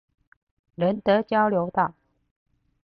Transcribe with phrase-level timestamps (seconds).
[0.73, 1.93] 仁德交流道